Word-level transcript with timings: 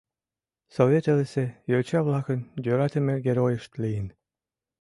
Совет 0.75 1.05
элысе 1.11 1.45
йоча-влакын 1.71 2.39
йӧратыме 2.65 3.15
геройышт 3.25 3.71
лийын. 3.81 4.07